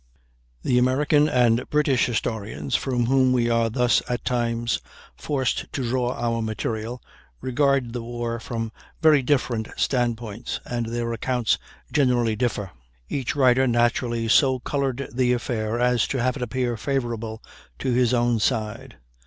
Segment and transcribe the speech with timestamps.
[0.63, 4.81] The American and British historians from whom we are thus at times
[5.15, 7.03] forced to draw our material
[7.39, 8.71] regard the war from
[9.03, 11.59] very different stand points, and their accounts
[11.91, 12.71] generally differ.
[13.09, 17.43] Each writer naturally so colored the affair as to have it appear favorable
[17.77, 18.97] to his own side.